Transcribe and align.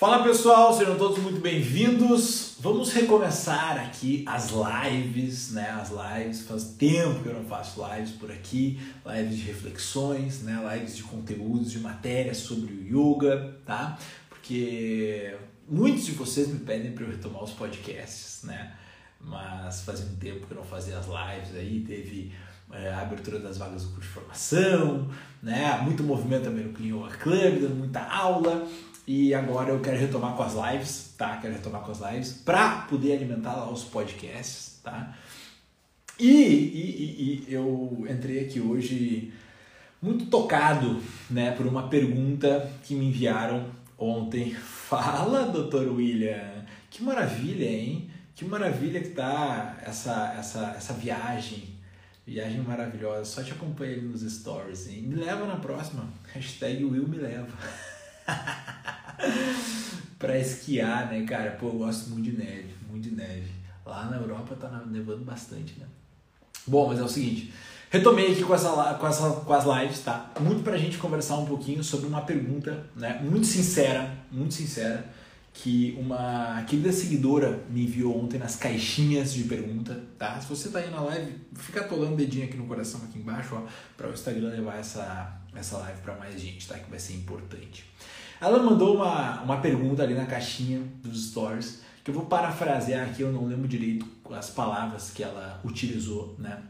Fala 0.00 0.22
pessoal, 0.22 0.72
sejam 0.72 0.96
todos 0.96 1.18
muito 1.18 1.42
bem-vindos. 1.42 2.54
Vamos 2.58 2.90
recomeçar 2.90 3.78
aqui 3.78 4.24
as 4.26 4.48
lives, 4.50 5.52
né? 5.52 5.68
As 5.72 5.90
lives, 5.90 6.40
faz 6.40 6.64
tempo 6.78 7.22
que 7.22 7.28
eu 7.28 7.34
não 7.34 7.44
faço 7.44 7.86
lives 7.86 8.12
por 8.12 8.32
aqui, 8.32 8.80
lives 9.04 9.36
de 9.36 9.42
reflexões, 9.42 10.40
né? 10.40 10.58
Lives 10.72 10.96
de 10.96 11.02
conteúdos, 11.02 11.70
de 11.70 11.80
matérias 11.80 12.38
sobre 12.38 12.72
o 12.72 12.82
yoga, 12.82 13.58
tá? 13.66 13.98
Porque 14.30 15.36
muitos 15.68 16.06
de 16.06 16.12
vocês 16.12 16.48
me 16.48 16.60
pedem 16.60 16.92
para 16.92 17.04
eu 17.04 17.10
retomar 17.10 17.44
os 17.44 17.50
podcasts, 17.50 18.42
né? 18.44 18.72
Mas 19.20 19.82
fazia 19.82 20.06
um 20.06 20.16
tempo 20.16 20.46
que 20.46 20.52
eu 20.54 20.56
não 20.56 20.64
fazia 20.64 20.96
as 20.98 21.04
lives 21.04 21.54
aí, 21.54 21.84
teve 21.86 22.32
é, 22.72 22.88
a 22.88 23.02
abertura 23.02 23.38
das 23.38 23.58
vagas 23.58 23.84
do 23.84 23.90
curso 23.90 24.08
de 24.08 24.14
formação, 24.14 25.10
né? 25.42 25.78
Muito 25.82 26.02
movimento 26.02 26.44
também 26.44 26.64
no 26.64 26.72
Clean 26.72 26.96
Yoga 26.96 27.18
Club, 27.18 27.60
dando 27.60 27.74
muita 27.74 28.00
aula. 28.00 28.66
E 29.06 29.34
agora 29.34 29.70
eu 29.70 29.80
quero 29.80 29.98
retomar 29.98 30.34
com 30.34 30.42
as 30.42 30.54
lives, 30.54 31.14
tá? 31.16 31.36
Quero 31.38 31.54
retomar 31.54 31.82
com 31.82 31.90
as 31.90 32.00
lives 32.00 32.32
para 32.32 32.82
poder 32.82 33.14
alimentar 33.14 33.54
lá 33.54 33.70
os 33.70 33.84
podcasts, 33.84 34.80
tá? 34.82 35.16
E, 36.18 36.28
e, 36.28 37.46
e, 37.48 37.52
eu 37.52 38.06
entrei 38.08 38.44
aqui 38.44 38.60
hoje 38.60 39.32
muito 40.02 40.26
tocado, 40.26 41.02
né, 41.30 41.50
por 41.52 41.66
uma 41.66 41.88
pergunta 41.88 42.70
que 42.84 42.94
me 42.94 43.06
enviaram 43.06 43.70
ontem. 43.98 44.52
Fala, 44.90 45.46
doutor 45.46 45.88
William, 45.88 46.64
que 46.90 47.02
maravilha, 47.02 47.64
hein? 47.64 48.10
Que 48.34 48.44
maravilha 48.44 49.00
que 49.00 49.10
tá 49.10 49.78
essa, 49.82 50.34
essa, 50.38 50.74
essa 50.76 50.92
viagem. 50.94 51.78
Viagem 52.26 52.60
maravilhosa. 52.60 53.24
Só 53.24 53.42
te 53.42 53.52
acompanho 53.52 53.92
ali 53.92 54.02
nos 54.02 54.22
stories, 54.22 54.88
hein? 54.88 55.02
Me 55.02 55.14
leva 55.16 55.46
na 55.46 55.56
próxima. 55.56 56.08
Hashtag 56.32 56.84
Will 56.84 57.08
me 57.08 57.18
leva. 57.18 57.48
pra 60.18 60.38
esquiar, 60.38 61.10
né, 61.10 61.24
cara? 61.24 61.52
Pô, 61.52 61.68
eu 61.68 61.78
gosto 61.78 62.10
muito 62.10 62.30
de 62.30 62.36
neve, 62.36 62.74
muito 62.88 63.08
de 63.08 63.14
neve. 63.14 63.50
Lá 63.84 64.04
na 64.06 64.18
Europa 64.18 64.54
tá 64.54 64.84
nevando 64.86 65.24
bastante, 65.24 65.74
né? 65.80 65.86
Bom, 66.66 66.88
mas 66.88 67.00
é 67.00 67.02
o 67.02 67.08
seguinte, 67.08 67.52
retomei 67.88 68.32
aqui 68.32 68.44
com, 68.44 68.54
essa, 68.54 68.94
com, 68.94 69.06
essa, 69.06 69.30
com 69.30 69.52
as 69.52 69.64
lives, 69.64 70.00
tá? 70.00 70.30
Muito 70.40 70.62
pra 70.62 70.76
gente 70.76 70.98
conversar 70.98 71.38
um 71.38 71.46
pouquinho 71.46 71.82
sobre 71.82 72.06
uma 72.06 72.20
pergunta, 72.20 72.86
né? 72.94 73.18
Muito 73.22 73.46
sincera, 73.46 74.14
muito 74.30 74.54
sincera, 74.54 75.04
que 75.52 75.96
uma 75.98 76.62
querida 76.68 76.92
seguidora 76.92 77.64
me 77.68 77.84
enviou 77.84 78.22
ontem 78.22 78.38
nas 78.38 78.56
caixinhas 78.56 79.32
de 79.32 79.44
pergunta, 79.44 80.00
tá? 80.18 80.40
Se 80.40 80.46
você 80.46 80.68
tá 80.68 80.78
aí 80.78 80.90
na 80.90 81.00
live, 81.00 81.34
fica 81.54 81.80
atolando 81.80 82.14
o 82.14 82.16
dedinho 82.16 82.44
aqui 82.44 82.56
no 82.56 82.66
coração, 82.66 83.00
aqui 83.04 83.18
embaixo, 83.18 83.54
ó, 83.54 83.62
para 83.96 84.08
o 84.08 84.12
Instagram 84.12 84.50
levar 84.50 84.78
essa, 84.78 85.40
essa 85.54 85.78
live 85.78 86.00
para 86.02 86.14
mais 86.16 86.40
gente, 86.40 86.68
tá? 86.68 86.78
Que 86.78 86.88
vai 86.88 87.00
ser 87.00 87.14
importante. 87.14 87.84
Ela 88.40 88.62
mandou 88.62 88.96
uma, 88.96 89.42
uma 89.42 89.56
pergunta 89.58 90.02
ali 90.02 90.14
na 90.14 90.26
caixinha 90.26 90.82
dos 91.02 91.28
stories, 91.28 91.82
que 92.02 92.10
eu 92.10 92.14
vou 92.14 92.24
parafrasear 92.24 93.08
aqui, 93.08 93.22
eu 93.22 93.32
não 93.32 93.46
lembro 93.46 93.68
direito 93.68 94.06
as 94.30 94.48
palavras 94.48 95.10
que 95.10 95.22
ela 95.22 95.60
utilizou, 95.64 96.34
né? 96.38 96.62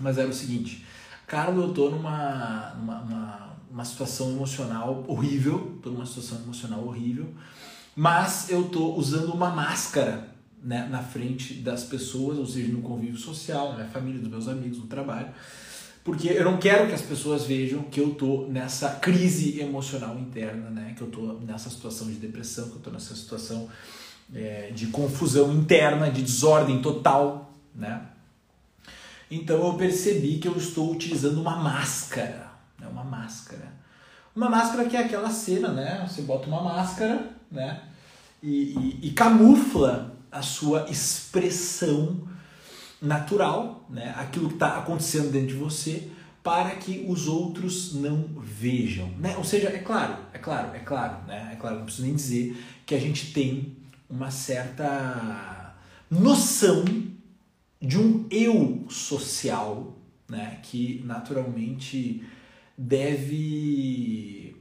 Mas 0.00 0.18
era 0.18 0.28
o 0.28 0.32
seguinte, 0.32 0.84
Carlos, 1.26 1.64
eu 1.64 1.74
tô 1.74 1.90
numa, 1.90 2.74
numa 2.76 3.00
uma, 3.02 3.56
uma 3.70 3.84
situação 3.84 4.30
emocional 4.30 5.04
horrível, 5.06 5.78
tô 5.82 5.90
numa 5.90 6.06
situação 6.06 6.38
emocional 6.38 6.84
horrível, 6.84 7.32
mas 7.94 8.50
eu 8.50 8.68
tô 8.68 8.94
usando 8.94 9.32
uma 9.32 9.50
máscara 9.50 10.28
né, 10.62 10.88
na 10.90 11.02
frente 11.02 11.54
das 11.54 11.84
pessoas, 11.84 12.38
ou 12.38 12.46
seja, 12.46 12.72
no 12.72 12.82
convívio 12.82 13.16
social, 13.16 13.70
na 13.70 13.76
minha 13.76 13.88
família, 13.88 14.20
dos 14.20 14.28
meus 14.28 14.48
amigos, 14.48 14.78
no 14.78 14.86
trabalho, 14.86 15.28
porque 16.06 16.28
eu 16.28 16.44
não 16.44 16.56
quero 16.56 16.86
que 16.86 16.94
as 16.94 17.02
pessoas 17.02 17.44
vejam 17.44 17.82
que 17.82 17.98
eu 17.98 18.14
tô 18.14 18.46
nessa 18.46 18.90
crise 18.90 19.58
emocional 19.58 20.16
interna, 20.16 20.70
né? 20.70 20.94
Que 20.96 21.02
eu 21.02 21.08
tô 21.08 21.32
nessa 21.44 21.68
situação 21.68 22.06
de 22.06 22.14
depressão, 22.14 22.68
que 22.70 22.76
eu 22.76 22.80
tô 22.80 22.90
nessa 22.92 23.12
situação 23.16 23.68
é, 24.32 24.70
de 24.72 24.86
confusão 24.86 25.52
interna, 25.52 26.08
de 26.08 26.22
desordem 26.22 26.80
total, 26.80 27.52
né? 27.74 28.02
Então 29.28 29.66
eu 29.66 29.74
percebi 29.74 30.38
que 30.38 30.46
eu 30.46 30.56
estou 30.56 30.92
utilizando 30.92 31.40
uma 31.40 31.56
máscara, 31.56 32.52
né? 32.78 32.86
Uma 32.86 33.02
máscara. 33.02 33.72
Uma 34.34 34.48
máscara 34.48 34.88
que 34.88 34.96
é 34.96 35.00
aquela 35.00 35.30
cena, 35.30 35.72
né? 35.72 36.06
Você 36.08 36.22
bota 36.22 36.46
uma 36.46 36.62
máscara, 36.62 37.32
né? 37.50 37.82
E, 38.40 39.00
e, 39.02 39.08
e 39.08 39.10
camufla 39.10 40.14
a 40.30 40.40
sua 40.40 40.88
expressão 40.88 42.28
natural, 43.00 43.86
né? 43.90 44.14
aquilo 44.16 44.48
que 44.48 44.54
está 44.54 44.78
acontecendo 44.78 45.30
dentro 45.30 45.48
de 45.48 45.54
você, 45.54 46.10
para 46.42 46.70
que 46.76 47.04
os 47.08 47.26
outros 47.26 47.94
não 47.94 48.24
vejam. 48.38 49.08
Né? 49.18 49.36
Ou 49.36 49.44
seja, 49.44 49.68
é 49.68 49.78
claro, 49.78 50.16
é 50.32 50.38
claro, 50.38 50.74
é 50.74 50.78
claro, 50.78 51.26
né? 51.26 51.50
é 51.52 51.56
claro, 51.56 51.76
não 51.76 51.84
preciso 51.84 52.06
nem 52.06 52.14
dizer 52.14 52.56
que 52.84 52.94
a 52.94 53.00
gente 53.00 53.32
tem 53.32 53.76
uma 54.08 54.30
certa 54.30 55.74
noção 56.10 56.84
de 57.80 57.98
um 57.98 58.26
eu 58.30 58.86
social 58.88 59.96
né? 60.28 60.58
que 60.62 61.02
naturalmente 61.04 62.24
deve 62.76 64.56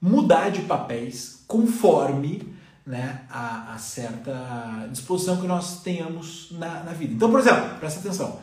mudar 0.00 0.50
de 0.50 0.62
papéis 0.62 1.44
conforme 1.46 2.51
né, 2.84 3.24
a, 3.30 3.74
a, 3.74 3.78
certa 3.78 4.88
disposição 4.90 5.40
que 5.40 5.46
nós 5.46 5.82
tenhamos 5.82 6.48
na, 6.52 6.82
na 6.82 6.92
vida. 6.92 7.14
Então, 7.14 7.30
por 7.30 7.40
exemplo, 7.40 7.78
presta 7.78 8.00
atenção, 8.00 8.40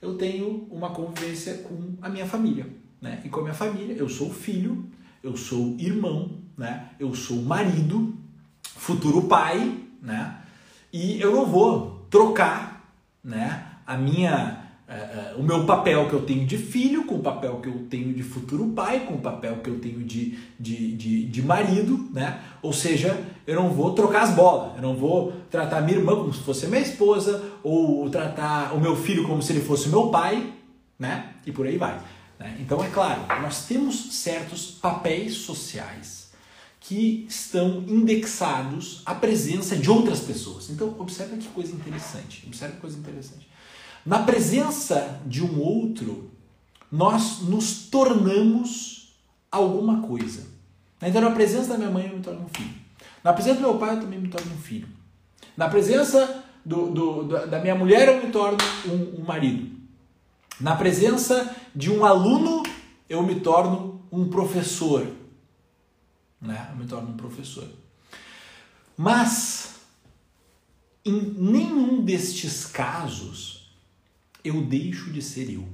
eu 0.00 0.16
tenho 0.16 0.66
uma 0.70 0.90
convivência 0.90 1.58
com 1.58 1.94
a 2.00 2.08
minha 2.08 2.26
família, 2.26 2.66
né? 3.00 3.20
E 3.24 3.28
com 3.28 3.40
a 3.40 3.42
minha 3.44 3.54
família, 3.54 3.94
eu 3.94 4.08
sou 4.08 4.30
filho, 4.30 4.84
eu 5.22 5.36
sou 5.36 5.76
irmão, 5.78 6.38
né? 6.56 6.90
Eu 6.98 7.14
sou 7.14 7.38
marido, 7.42 8.14
futuro 8.62 9.22
pai, 9.22 9.78
né? 10.02 10.38
E 10.92 11.20
eu 11.20 11.34
não 11.34 11.46
vou 11.46 12.06
trocar, 12.10 12.92
né? 13.22 13.66
A 13.86 13.96
minha 13.96 14.59
o 15.36 15.42
meu 15.42 15.64
papel 15.64 16.08
que 16.08 16.14
eu 16.14 16.22
tenho 16.22 16.44
de 16.44 16.58
filho, 16.58 17.04
com 17.04 17.16
o 17.16 17.22
papel 17.22 17.60
que 17.60 17.68
eu 17.68 17.86
tenho 17.88 18.12
de 18.12 18.22
futuro 18.22 18.68
pai, 18.68 19.06
com 19.06 19.14
o 19.14 19.20
papel 19.20 19.58
que 19.58 19.70
eu 19.70 19.78
tenho 19.78 20.00
de, 20.00 20.38
de, 20.58 20.96
de, 20.96 21.24
de 21.26 21.42
marido, 21.42 22.08
né? 22.12 22.40
Ou 22.60 22.72
seja, 22.72 23.24
eu 23.46 23.54
não 23.54 23.70
vou 23.70 23.94
trocar 23.94 24.22
as 24.22 24.30
bolas, 24.30 24.76
eu 24.76 24.82
não 24.82 24.96
vou 24.96 25.32
tratar 25.48 25.80
minha 25.80 25.98
irmã 25.98 26.16
como 26.16 26.32
se 26.32 26.40
fosse 26.40 26.66
minha 26.66 26.80
esposa, 26.80 27.42
ou 27.62 28.10
tratar 28.10 28.74
o 28.74 28.80
meu 28.80 28.96
filho 28.96 29.26
como 29.26 29.40
se 29.40 29.52
ele 29.52 29.60
fosse 29.60 29.88
meu 29.88 30.08
pai, 30.08 30.52
né? 30.98 31.34
E 31.46 31.52
por 31.52 31.66
aí 31.66 31.78
vai. 31.78 32.00
Né? 32.38 32.56
Então, 32.60 32.82
é 32.82 32.88
claro, 32.88 33.20
nós 33.42 33.66
temos 33.66 34.14
certos 34.16 34.70
papéis 34.70 35.34
sociais 35.34 36.30
que 36.80 37.26
estão 37.28 37.84
indexados 37.86 39.02
à 39.06 39.14
presença 39.14 39.76
de 39.76 39.88
outras 39.90 40.20
pessoas. 40.20 40.70
Então, 40.70 40.96
observe 40.98 41.36
que 41.36 41.46
coisa 41.48 41.72
interessante. 41.72 42.42
Observe 42.46 42.74
que 42.74 42.80
coisa 42.80 42.98
interessante. 42.98 43.49
Na 44.04 44.20
presença 44.20 45.20
de 45.26 45.44
um 45.44 45.60
outro, 45.60 46.30
nós 46.90 47.40
nos 47.40 47.88
tornamos 47.88 49.14
alguma 49.50 50.02
coisa. 50.02 50.46
Então, 51.02 51.20
na 51.20 51.30
presença 51.30 51.68
da 51.68 51.78
minha 51.78 51.90
mãe, 51.90 52.06
eu 52.06 52.16
me 52.16 52.22
torno 52.22 52.42
um 52.42 52.48
filho. 52.48 52.74
Na 53.22 53.32
presença 53.32 53.56
do 53.56 53.62
meu 53.62 53.78
pai, 53.78 53.96
eu 53.96 54.00
também 54.00 54.18
me 54.18 54.28
torno 54.28 54.52
um 54.52 54.58
filho. 54.58 54.88
Na 55.56 55.68
presença 55.68 56.44
do, 56.64 56.90
do, 56.90 57.46
da 57.46 57.60
minha 57.60 57.74
mulher, 57.74 58.08
eu 58.08 58.24
me 58.24 58.32
torno 58.32 58.58
um, 58.86 59.20
um 59.20 59.24
marido. 59.24 59.78
Na 60.60 60.76
presença 60.76 61.54
de 61.74 61.90
um 61.90 62.04
aluno, 62.04 62.62
eu 63.08 63.22
me 63.22 63.40
torno 63.40 64.02
um 64.12 64.28
professor. 64.28 65.06
Né? 66.40 66.68
Eu 66.70 66.76
me 66.76 66.86
torno 66.86 67.10
um 67.10 67.16
professor. 67.16 67.66
Mas, 68.96 69.76
em 71.04 71.20
nenhum 71.20 72.02
destes 72.02 72.66
casos, 72.66 73.59
eu 74.44 74.62
deixo 74.62 75.12
de 75.12 75.22
ser 75.22 75.50
eu. 75.50 75.68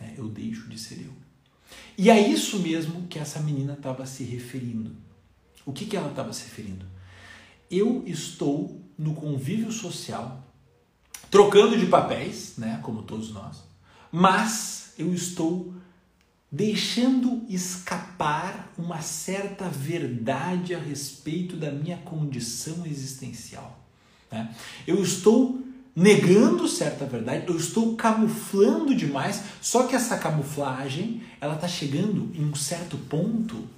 É, 0.00 0.14
eu 0.16 0.28
deixo 0.28 0.68
de 0.68 0.78
ser 0.78 1.00
eu. 1.02 1.12
E 1.96 2.10
é 2.10 2.28
isso 2.28 2.58
mesmo 2.58 3.06
que 3.06 3.18
essa 3.18 3.40
menina 3.40 3.74
estava 3.74 4.06
se 4.06 4.24
referindo. 4.24 4.94
O 5.64 5.72
que, 5.72 5.86
que 5.86 5.96
ela 5.96 6.10
estava 6.10 6.32
se 6.32 6.44
referindo? 6.44 6.84
Eu 7.70 8.02
estou 8.06 8.80
no 8.98 9.14
convívio 9.14 9.72
social, 9.72 10.44
trocando 11.30 11.78
de 11.78 11.86
papéis, 11.86 12.54
né, 12.58 12.80
como 12.82 13.02
todos 13.02 13.30
nós, 13.32 13.62
mas 14.10 14.92
eu 14.98 15.14
estou 15.14 15.74
deixando 16.50 17.46
escapar 17.48 18.70
uma 18.76 19.00
certa 19.00 19.68
verdade 19.70 20.74
a 20.74 20.78
respeito 20.78 21.56
da 21.56 21.70
minha 21.70 21.96
condição 21.98 22.84
existencial. 22.84 23.80
Né? 24.30 24.54
Eu 24.86 25.02
estou 25.02 25.62
negando 25.94 26.66
certa 26.66 27.04
verdade, 27.04 27.46
eu 27.48 27.56
estou 27.56 27.94
camuflando 27.96 28.94
demais, 28.94 29.42
só 29.60 29.86
que 29.86 29.94
essa 29.94 30.16
camuflagem, 30.16 31.22
ela 31.40 31.54
está 31.54 31.68
chegando 31.68 32.30
em 32.34 32.44
um 32.44 32.54
certo 32.54 32.96
ponto, 32.96 33.68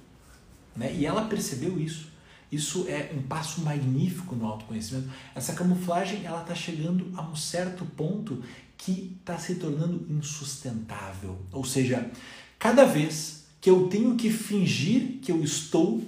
né? 0.75 0.93
E 0.93 1.05
ela 1.05 1.25
percebeu 1.25 1.79
isso. 1.79 2.13
Isso 2.51 2.85
é 2.87 3.11
um 3.13 3.21
passo 3.21 3.61
magnífico 3.61 4.35
no 4.35 4.45
autoconhecimento. 4.45 5.09
Essa 5.33 5.53
camuflagem, 5.53 6.25
ela 6.25 6.41
está 6.41 6.55
chegando 6.55 7.11
a 7.17 7.21
um 7.23 7.35
certo 7.35 7.85
ponto 7.85 8.41
que 8.77 9.17
está 9.19 9.37
se 9.37 9.55
tornando 9.55 10.05
insustentável. 10.09 11.37
Ou 11.51 11.65
seja, 11.65 12.09
cada 12.57 12.85
vez 12.85 13.45
que 13.59 13.69
eu 13.69 13.87
tenho 13.87 14.15
que 14.15 14.29
fingir 14.29 15.19
que 15.21 15.31
eu 15.31 15.43
estou 15.43 16.03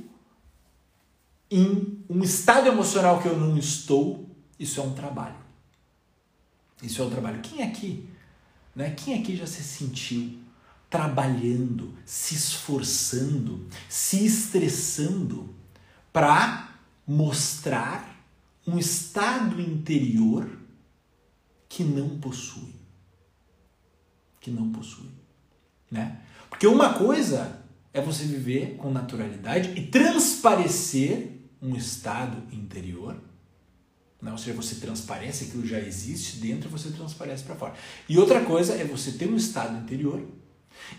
em 1.49 2.03
um 2.09 2.23
estado 2.23 2.67
emocional 2.67 3.21
que 3.21 3.27
eu 3.27 3.37
não 3.37 3.57
estou, 3.57 4.29
isso 4.59 4.79
é 4.79 4.83
um 4.83 4.93
trabalho. 4.93 5.46
Isso 6.81 7.01
é 7.01 7.05
um 7.05 7.09
trabalho. 7.09 7.41
Quem 7.41 7.63
aqui, 7.63 8.07
né? 8.75 8.91
Quem 8.91 9.19
aqui 9.19 9.35
já 9.35 9.47
se 9.47 9.63
sentiu 9.63 10.39
trabalhando, 10.89 11.93
se 12.05 12.35
esforçando, 12.35 13.67
se 13.89 14.25
estressando 14.25 15.53
para 16.13 16.75
mostrar 17.05 18.25
um 18.65 18.77
estado 18.77 19.61
interior 19.61 20.49
que 21.67 21.83
não 21.83 22.19
possui. 22.19 22.75
Que 24.39 24.49
não 24.49 24.71
possui, 24.71 25.09
né? 25.91 26.21
Porque 26.49 26.67
uma 26.67 26.93
coisa 26.93 27.61
é 27.93 28.01
você 28.01 28.23
viver 28.23 28.75
com 28.77 28.91
naturalidade 28.91 29.77
e 29.77 29.87
transparecer 29.87 31.41
um 31.61 31.75
estado 31.75 32.43
interior. 32.53 33.19
Né? 34.27 34.33
Ou 34.33 34.37
seja, 34.37 34.53
você 34.53 34.75
transparece 34.75 35.45
aquilo 35.45 35.65
já 35.65 35.79
existe 35.79 36.37
dentro 36.37 36.69
você 36.69 36.89
transparece 36.89 37.43
para 37.43 37.55
fora. 37.55 37.73
E 38.07 38.15
outra 38.17 38.41
coisa 38.41 38.73
é 38.73 38.83
você 38.83 39.13
ter 39.13 39.27
um 39.27 39.37
estado 39.37 39.75
interior 39.77 40.21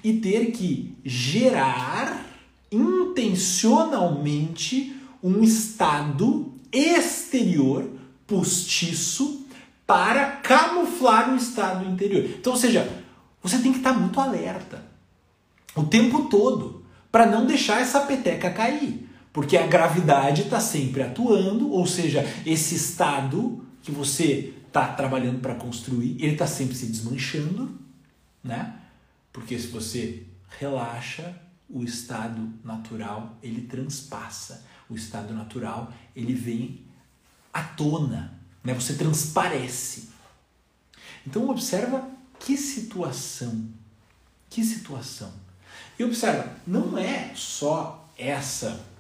e 0.03 0.15
ter 0.15 0.51
que 0.51 0.97
gerar 1.05 2.27
intencionalmente 2.73 4.97
um 5.23 5.41
estado 5.43 6.55
exterior 6.73 7.89
postiço 8.27 9.47
para 9.87 10.33
camuflar 10.43 11.33
o 11.33 11.37
estado 11.37 11.89
interior. 11.91 12.25
Então, 12.25 12.53
ou 12.53 12.59
seja, 12.59 12.87
você 13.43 13.59
tem 13.59 13.73
que 13.73 13.79
estar 13.79 13.95
muito 13.95 14.21
alerta 14.21 14.87
o 15.75 15.83
tempo 15.85 16.29
todo 16.29 16.85
para 17.11 17.27
não 17.27 17.47
deixar 17.47 17.81
essa 17.81 18.01
peteca 18.01 18.51
cair, 18.51 19.07
porque 19.38 19.56
a 19.56 19.69
gravidade 19.69 20.43
está 20.43 20.58
sempre 20.58 21.00
atuando, 21.00 21.70
ou 21.70 21.87
seja, 21.87 22.25
esse 22.44 22.75
estado 22.75 23.64
que 23.81 23.93
você 23.93 24.52
está 24.67 24.93
trabalhando 24.94 25.38
para 25.38 25.55
construir, 25.55 26.17
ele 26.19 26.32
está 26.32 26.44
sempre 26.44 26.75
se 26.75 26.87
desmanchando, 26.87 27.79
né? 28.43 28.81
Porque 29.32 29.56
se 29.56 29.69
você 29.69 30.26
relaxa, 30.58 31.40
o 31.70 31.85
estado 31.85 32.52
natural 32.64 33.38
ele 33.40 33.61
transpassa 33.61 34.67
o 34.90 34.96
estado 34.96 35.32
natural, 35.32 35.93
ele 36.17 36.34
vem 36.34 36.81
à 37.55 37.62
tona, 37.62 38.37
né? 38.64 38.75
Você 38.75 38.94
transparece. 38.94 40.08
Então 41.25 41.49
observa 41.49 42.11
que 42.41 42.56
situação, 42.56 43.69
que 44.50 44.64
situação. 44.64 45.32
E 45.96 46.02
observa, 46.02 46.56
não 46.67 46.99
é 46.99 47.31
só 47.37 48.05
essa 48.19 48.98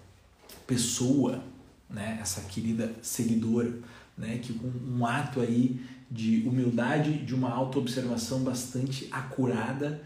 pessoa, 0.68 1.42
né, 1.88 2.18
essa 2.20 2.42
querida 2.42 2.94
seguidora, 3.02 3.76
né, 4.16 4.38
que 4.38 4.52
com 4.52 4.68
um 4.68 5.04
ato 5.04 5.40
aí 5.40 5.84
de 6.10 6.46
humildade, 6.46 7.24
de 7.24 7.34
uma 7.34 7.50
autoobservação 7.50 8.44
bastante 8.44 9.08
acurada, 9.10 10.00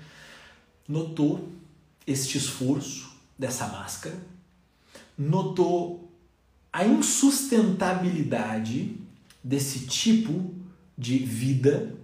notou 0.88 1.52
este 2.06 2.38
esforço 2.38 3.12
dessa 3.38 3.66
máscara, 3.66 4.16
notou 5.18 6.10
a 6.72 6.86
insustentabilidade 6.86 8.96
desse 9.42 9.86
tipo 9.86 10.54
de 10.96 11.18
vida, 11.18 11.96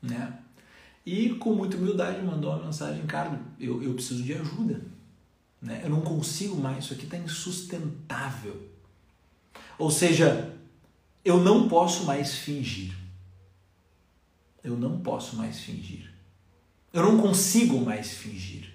né? 0.00 0.38
E 1.04 1.30
com 1.30 1.52
muita 1.54 1.76
humildade 1.76 2.24
mandou 2.24 2.52
uma 2.52 2.64
mensagem, 2.64 3.04
cara, 3.06 3.40
eu, 3.58 3.82
eu 3.82 3.92
preciso 3.94 4.22
de 4.22 4.34
ajuda. 4.34 4.80
Né? 5.62 5.80
Eu 5.84 5.90
não 5.90 6.00
consigo 6.00 6.56
mais, 6.56 6.84
isso 6.84 6.92
aqui 6.92 7.04
está 7.04 7.16
insustentável. 7.16 8.68
Ou 9.78 9.90
seja, 9.90 10.54
eu 11.24 11.38
não 11.38 11.68
posso 11.68 12.04
mais 12.04 12.34
fingir. 12.34 12.92
Eu 14.62 14.76
não 14.76 14.98
posso 15.00 15.36
mais 15.36 15.60
fingir. 15.60 16.10
Eu 16.92 17.02
não 17.04 17.18
consigo 17.18 17.80
mais 17.80 18.12
fingir. 18.12 18.70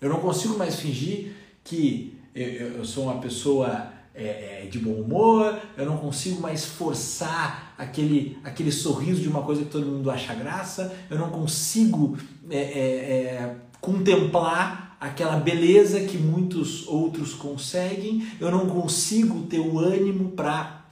Eu 0.00 0.10
não 0.10 0.20
consigo 0.20 0.56
mais 0.58 0.76
fingir 0.76 1.34
que 1.64 2.18
eu, 2.34 2.76
eu 2.76 2.84
sou 2.84 3.04
uma 3.04 3.20
pessoa 3.20 3.90
é, 4.14 4.64
é, 4.64 4.66
de 4.66 4.78
bom 4.78 4.92
humor, 4.92 5.60
eu 5.76 5.86
não 5.86 5.96
consigo 5.96 6.40
mais 6.40 6.64
forçar 6.64 7.74
aquele, 7.76 8.38
aquele 8.44 8.70
sorriso 8.70 9.20
de 9.20 9.28
uma 9.28 9.42
coisa 9.42 9.64
que 9.64 9.70
todo 9.70 9.86
mundo 9.86 10.10
acha 10.10 10.34
graça, 10.34 10.94
eu 11.10 11.18
não 11.18 11.30
consigo 11.30 12.16
é, 12.50 12.56
é, 12.56 12.84
é 12.84 13.56
contemplar 13.80 14.83
aquela 15.06 15.38
beleza 15.38 16.04
que 16.04 16.16
muitos 16.16 16.86
outros 16.86 17.34
conseguem, 17.34 18.26
eu 18.40 18.50
não 18.50 18.66
consigo 18.68 19.46
ter 19.46 19.60
o 19.60 19.78
ânimo 19.78 20.32
para 20.32 20.84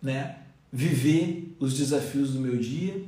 né, 0.00 0.40
viver 0.72 1.56
os 1.58 1.76
desafios 1.76 2.32
do 2.32 2.40
meu 2.40 2.58
dia. 2.58 3.04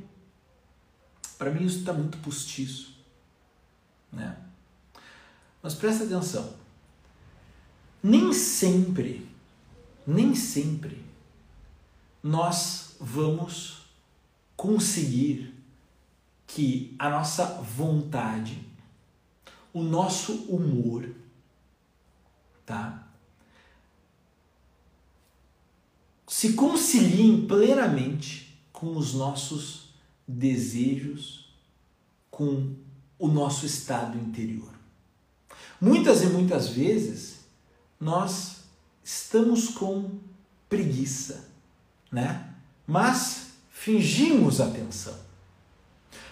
Para 1.37 1.51
mim 1.51 1.65
isso 1.65 1.79
está 1.79 1.93
muito 1.93 2.17
postiço. 2.19 2.95
Né? 4.11 4.35
Mas 5.61 5.73
presta 5.73 6.05
atenção 6.05 6.65
nem 8.05 8.31
sempre, 8.33 9.27
nem 10.05 10.35
sempre 10.35 11.03
nós 12.21 12.95
vamos 12.99 13.81
conseguir 14.55 15.55
que 16.45 16.95
a 16.99 17.09
nossa 17.09 17.45
vontade, 17.63 18.59
o 19.75 19.83
nosso 19.83 20.31
humor, 20.45 21.05
tá? 22.65 23.09
Se 26.25 26.53
conciliem 26.53 27.45
plenamente 27.45 28.57
com 28.71 28.95
os 28.95 29.13
nossos 29.13 29.89
desejos, 30.25 31.53
com 32.31 32.73
o 33.19 33.27
nosso 33.27 33.65
estado 33.65 34.17
interior. 34.17 34.71
Muitas 35.81 36.23
e 36.23 36.27
muitas 36.27 36.69
vezes 36.69 37.41
nós 37.99 38.63
estamos 39.03 39.67
com 39.71 40.19
preguiça, 40.69 41.49
né? 42.09 42.55
Mas 42.87 43.47
fingimos 43.69 44.61
atenção. 44.61 45.19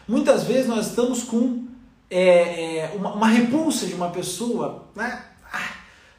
Muitas 0.07 0.45
vezes 0.45 0.65
nós 0.65 0.87
estamos 0.87 1.23
com 1.23 1.72
é, 2.15 2.77
é, 2.77 2.91
uma, 2.95 3.13
uma, 3.13 3.27
repulsa 3.27 3.87
de 3.87 3.95
uma 3.95 4.11
pessoa, 4.11 4.87
né? 4.95 5.31
Ah, 5.51 5.77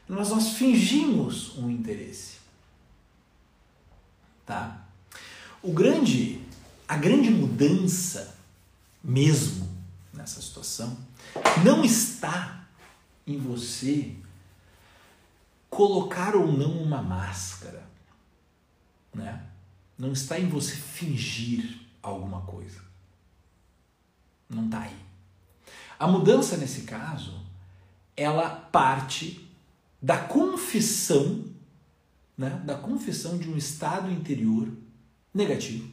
mas 0.08 0.31
nós 0.31 0.55
fingimos 0.55 1.56
um 1.56 1.70
interesse, 1.70 2.39
tá? 4.44 4.84
O 5.63 5.72
grande, 5.72 6.41
a 6.89 6.96
grande 6.96 7.31
mudança 7.31 8.36
mesmo 9.03 9.69
nessa 10.13 10.43
situação 10.43 10.96
não 11.65 11.84
está 11.84 12.67
em 13.24 13.39
você 13.39 14.17
colocar 15.70 16.34
ou 16.34 16.51
não 16.51 16.72
uma 16.72 17.03
máscara, 17.03 17.89
né? 19.15 19.46
Não 19.96 20.10
está 20.10 20.41
em 20.41 20.48
você 20.48 20.74
fingir 20.74 21.79
alguma 22.03 22.41
coisa. 22.41 22.82
Não 24.51 24.65
está 24.65 24.81
aí. 24.81 25.04
A 25.98 26.06
mudança 26.06 26.56
nesse 26.56 26.82
caso, 26.82 27.41
ela 28.17 28.51
parte 28.51 29.48
da 30.01 30.19
confissão, 30.19 31.44
né? 32.36 32.63
Da 32.65 32.77
confissão 32.77 33.39
de 33.39 33.48
um 33.48 33.56
estado 33.56 34.10
interior 34.10 34.69
negativo, 35.32 35.91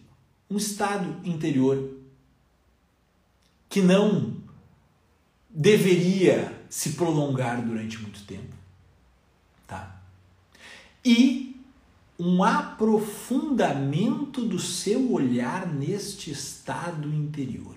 um 0.49 0.57
estado 0.57 1.27
interior 1.27 1.97
que 3.69 3.81
não 3.81 4.35
deveria 5.49 6.61
se 6.69 6.93
prolongar 6.93 7.61
durante 7.61 7.97
muito 7.97 8.23
tempo 8.25 8.61
e 11.03 11.59
um 12.17 12.43
aprofundamento 12.43 14.45
do 14.45 14.59
seu 14.59 15.11
olhar 15.11 15.67
neste 15.67 16.31
estado 16.31 17.13
interior. 17.13 17.75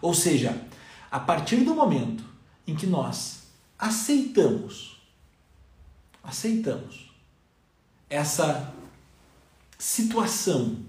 Ou 0.00 0.14
seja, 0.14 0.66
a 1.10 1.20
partir 1.20 1.64
do 1.64 1.74
momento 1.74 2.24
em 2.66 2.74
que 2.74 2.86
nós 2.86 3.44
aceitamos, 3.78 5.00
aceitamos 6.22 7.10
essa 8.08 8.72
situação 9.78 10.84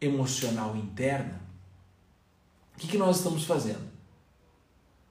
emocional 0.00 0.76
interna, 0.76 1.40
o 2.74 2.78
que, 2.78 2.86
que 2.86 2.98
nós 2.98 3.16
estamos 3.18 3.44
fazendo? 3.44 3.88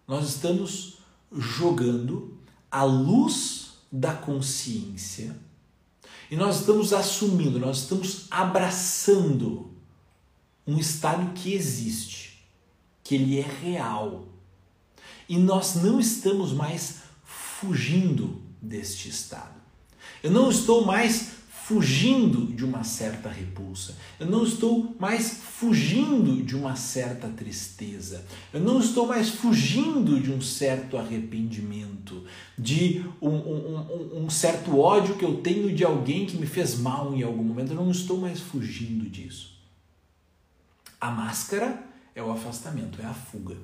Nós 0.07 0.27
estamos 0.29 0.99
jogando 1.31 2.37
a 2.71 2.83
luz 2.83 3.73
da 3.91 4.13
consciência 4.13 5.35
e 6.29 6.35
nós 6.35 6.59
estamos 6.59 6.93
assumindo, 6.93 7.59
nós 7.59 7.79
estamos 7.79 8.27
abraçando 8.29 9.71
um 10.65 10.77
estado 10.77 11.33
que 11.33 11.53
existe, 11.53 12.45
que 13.03 13.15
ele 13.15 13.39
é 13.39 13.41
real. 13.41 14.27
E 15.27 15.37
nós 15.37 15.75
não 15.75 15.99
estamos 15.99 16.53
mais 16.53 16.99
fugindo 17.23 18.41
deste 18.61 19.09
estado. 19.09 19.57
Eu 20.23 20.31
não 20.31 20.49
estou 20.49 20.85
mais 20.85 21.37
fugindo 21.67 22.47
de 22.53 22.63
uma 22.63 22.81
certa 22.85 23.27
repulsa. 23.27 23.93
Eu 24.17 24.27
não 24.27 24.45
estou 24.45 24.95
mais 24.97 25.41
fugindo 25.59 26.41
de 26.41 26.55
uma 26.55 26.77
certa 26.77 27.27
tristeza. 27.27 28.23
Eu 28.53 28.61
não 28.61 28.79
estou 28.79 29.05
mais 29.05 29.29
fugindo 29.29 30.17
de 30.21 30.31
um 30.31 30.39
certo 30.39 30.97
arrependimento, 30.97 32.23
de 32.57 33.03
um, 33.21 33.29
um, 33.29 34.23
um, 34.23 34.29
certo 34.29 34.79
ódio 34.79 35.17
que 35.17 35.25
eu 35.25 35.41
tenho 35.41 35.75
de 35.75 35.83
alguém 35.83 36.25
que 36.25 36.37
me 36.37 36.45
fez 36.45 36.79
mal 36.79 37.13
em 37.13 37.21
algum 37.21 37.43
momento. 37.43 37.71
Eu 37.73 37.75
não 37.75 37.91
estou 37.91 38.17
mais 38.17 38.39
fugindo 38.39 39.09
disso. 39.09 39.59
A 41.01 41.11
máscara 41.11 41.83
é 42.15 42.23
o 42.23 42.31
afastamento, 42.31 43.01
é 43.01 43.05
a 43.05 43.13
fuga, 43.13 43.57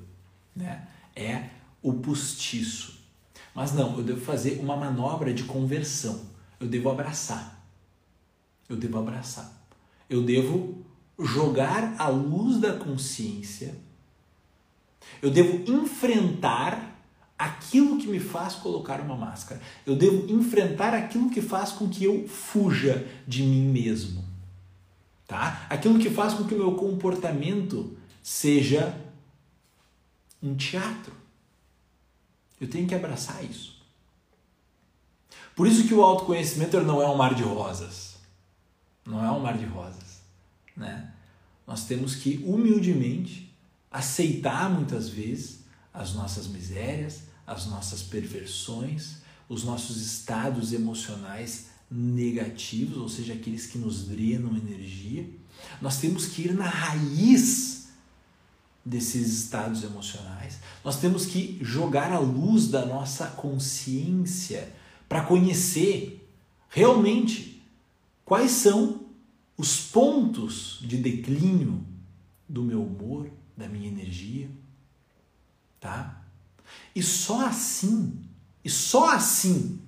né? 0.53 0.88
É 1.15 1.50
o 1.82 1.93
postiço. 1.93 3.01
Mas 3.53 3.74
não, 3.74 3.98
eu 3.98 4.03
devo 4.03 4.22
fazer 4.22 4.60
uma 4.60 4.75
manobra 4.75 5.34
de 5.34 5.43
conversão. 5.43 6.22
Eu 6.60 6.67
devo 6.67 6.89
abraçar 6.89 7.53
eu 8.74 8.75
devo 8.75 8.98
abraçar. 8.98 9.51
Eu 10.10 10.24
devo 10.24 10.84
jogar 11.20 11.96
a 11.98 12.08
luz 12.08 12.60
da 12.60 12.74
consciência. 12.74 13.75
Eu 15.22 15.29
devo 15.29 15.70
enfrentar 15.72 16.91
aquilo 17.38 17.98
que 17.98 18.08
me 18.08 18.20
faz 18.20 18.55
colocar 18.55 19.00
uma 19.01 19.15
máscara. 19.15 19.62
Eu 19.86 19.96
devo 19.96 20.32
enfrentar 20.32 20.93
aquilo 20.93 21.29
que 21.29 21.41
faz 21.41 21.72
com 21.72 21.89
que 21.89 22.03
eu 22.03 22.27
fuja 22.27 23.08
de 23.27 23.43
mim 23.43 23.70
mesmo. 23.70 24.24
Tá? 25.27 25.65
Aquilo 25.70 26.00
que 26.00 26.10
faz 26.10 26.34
com 26.34 26.46
que 26.46 26.53
o 26.53 26.58
meu 26.58 26.75
comportamento 26.75 27.98
seja 28.22 28.96
um 30.44 30.56
teatro. 30.56 31.14
Eu 32.60 32.70
tenho 32.70 32.88
que 32.88 32.94
abraçar 32.94 33.44
isso. 33.44 33.82
Por 35.56 35.68
isso 35.68 35.88
que 35.88 35.94
o 35.94 36.04
autoconhecimento 36.04 36.80
não 36.82 37.02
é 37.02 37.08
um 37.08 37.16
mar 37.16 37.34
de 37.34 37.44
rosas. 37.44 38.18
Não 39.06 39.24
é 39.24 39.32
um 39.32 39.40
mar 39.40 39.58
de 39.58 39.66
rosas, 39.66 40.22
né? 40.76 41.14
Nós 41.66 41.86
temos 41.86 42.16
que 42.16 42.44
humildemente 42.46 43.54
aceitar 43.92 44.70
muitas 44.70 45.10
vezes 45.10 45.64
as 45.94 46.14
nossas 46.14 46.48
misérias, 46.48 47.24
as 47.46 47.66
nossas 47.68 48.02
perversões, 48.02 49.18
os 49.48 49.64
nossos 49.64 50.02
estados 50.02 50.74
emocionais 50.74 51.68
negativos, 51.90 52.98
ou 52.98 53.08
seja, 53.08 53.34
aqueles 53.34 53.68
que 53.68 53.78
nos 53.78 54.08
drenam 54.08 54.58
energia. 54.58 55.30
Nós 55.82 55.98
temos 55.98 56.28
que 56.28 56.44
ir 56.44 56.54
na 56.54 56.68
raiz 56.68 57.83
desses 58.86 59.32
estados 59.44 59.84
emocionais. 59.84 60.60
Nós 60.84 61.00
temos 61.00 61.25
que 61.25 61.58
jogar 61.62 62.12
a 62.12 62.20
luz 62.20 62.68
da 62.68 62.86
nossa 62.86 63.28
consciência 63.28 64.74
para 65.08 65.24
conhecer 65.24 66.28
realmente 66.70 67.54
Quais 68.25 68.52
são 68.52 69.02
os 69.58 69.80
pontos 69.80 70.80
de 70.82 70.98
declínio 70.98 71.86
do 72.48 72.63
meu 72.63 72.84
humor, 72.84 73.30
da 73.56 73.68
minha 73.68 73.88
energia? 73.88 74.50
Tá? 75.80 76.22
E 76.96 77.04
só 77.04 77.46
assim, 77.46 78.24
e 78.63 78.70
só 78.70 79.12
assim, 79.13 79.80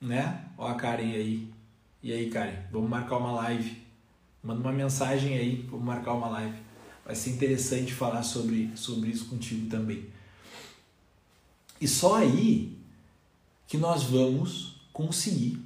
né? 0.00 0.46
Ó 0.56 0.66
a 0.68 0.74
Karen 0.74 1.12
aí. 1.12 1.52
E 2.02 2.12
aí, 2.12 2.30
Karen, 2.30 2.62
vamos 2.70 2.88
marcar 2.88 3.16
uma 3.16 3.32
live. 3.32 3.82
Manda 4.42 4.60
uma 4.60 4.72
mensagem 4.72 5.36
aí, 5.36 5.66
vamos 5.68 5.84
marcar 5.84 6.12
uma 6.12 6.28
live. 6.28 6.56
Vai 7.04 7.14
ser 7.14 7.30
interessante 7.30 7.92
falar 7.92 8.22
sobre, 8.22 8.74
sobre 8.76 9.10
isso 9.10 9.26
contigo 9.26 9.68
também. 9.68 10.06
E 11.80 11.86
só 11.86 12.16
aí 12.16 12.78
que 13.66 13.76
nós 13.76 14.04
vamos 14.04 14.80
conseguir 14.92 15.62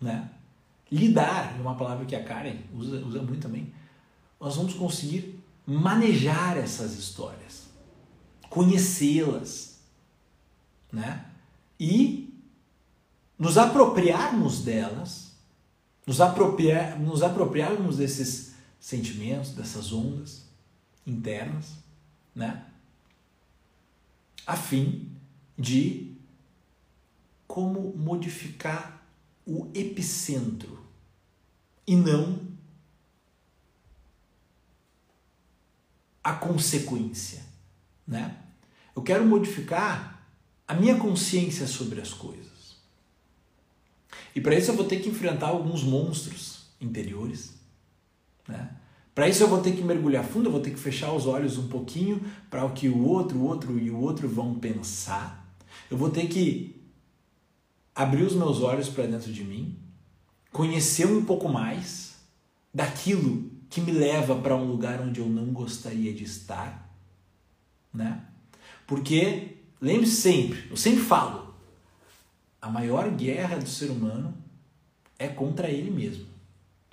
né? 0.00 0.28
lidar, 0.90 1.54
é 1.56 1.60
uma 1.60 1.76
palavra 1.76 2.04
que 2.04 2.16
a 2.16 2.24
Karen 2.24 2.56
usa, 2.74 2.96
usa 3.04 3.22
muito 3.22 3.42
também, 3.42 3.72
nós 4.40 4.56
vamos 4.56 4.74
conseguir 4.74 5.38
manejar 5.64 6.56
essas 6.56 6.98
histórias, 6.98 7.66
conhecê-las, 8.48 9.80
né? 10.92 11.26
E 11.78 12.32
nos 13.38 13.58
apropriarmos 13.58 14.62
delas, 14.62 15.32
nos, 16.06 16.20
apropriar, 16.20 16.98
nos 16.98 17.22
apropriarmos 17.22 17.96
desses 17.96 18.54
sentimentos, 18.78 19.50
dessas 19.50 19.92
ondas 19.92 20.45
internas, 21.06 21.74
né? 22.34 22.66
A 24.46 24.56
fim 24.56 25.10
de 25.58 26.14
como 27.46 27.96
modificar 27.96 29.02
o 29.46 29.70
epicentro 29.74 30.84
e 31.86 31.94
não 31.94 32.40
a 36.22 36.34
consequência, 36.34 37.44
né? 38.06 38.42
Eu 38.94 39.02
quero 39.02 39.24
modificar 39.24 40.26
a 40.66 40.74
minha 40.74 40.98
consciência 40.98 41.66
sobre 41.66 42.00
as 42.00 42.12
coisas. 42.12 42.76
E 44.34 44.40
para 44.40 44.56
isso 44.56 44.70
eu 44.70 44.76
vou 44.76 44.86
ter 44.86 45.00
que 45.00 45.08
enfrentar 45.08 45.48
alguns 45.48 45.82
monstros 45.82 46.66
interiores, 46.80 47.54
né? 48.48 48.75
Para 49.16 49.30
isso 49.30 49.42
eu 49.42 49.48
vou 49.48 49.62
ter 49.62 49.74
que 49.74 49.82
mergulhar 49.82 50.22
fundo, 50.22 50.48
eu 50.48 50.52
vou 50.52 50.60
ter 50.60 50.70
que 50.70 50.78
fechar 50.78 51.10
os 51.10 51.26
olhos 51.26 51.56
um 51.56 51.68
pouquinho 51.68 52.20
para 52.50 52.66
o 52.66 52.74
que 52.74 52.86
o 52.86 53.02
outro, 53.02 53.38
o 53.38 53.44
outro 53.44 53.78
e 53.78 53.90
o 53.90 53.98
outro 53.98 54.28
vão 54.28 54.56
pensar. 54.56 55.56
Eu 55.90 55.96
vou 55.96 56.10
ter 56.10 56.26
que 56.28 56.78
abrir 57.94 58.24
os 58.24 58.34
meus 58.34 58.60
olhos 58.60 58.90
para 58.90 59.06
dentro 59.06 59.32
de 59.32 59.42
mim, 59.42 59.74
conhecer 60.52 61.06
um 61.06 61.24
pouco 61.24 61.48
mais 61.48 62.16
daquilo 62.74 63.50
que 63.70 63.80
me 63.80 63.90
leva 63.90 64.34
para 64.34 64.54
um 64.54 64.66
lugar 64.66 65.00
onde 65.00 65.18
eu 65.18 65.28
não 65.30 65.46
gostaria 65.46 66.12
de 66.12 66.24
estar, 66.24 66.94
né? 67.94 68.22
Porque 68.86 69.56
lembre-se 69.80 70.16
sempre, 70.16 70.68
eu 70.68 70.76
sempre 70.76 71.00
falo, 71.00 71.54
a 72.60 72.68
maior 72.68 73.10
guerra 73.12 73.56
do 73.56 73.68
ser 73.70 73.90
humano 73.90 74.34
é 75.18 75.26
contra 75.26 75.70
ele 75.70 75.90
mesmo. 75.90 76.35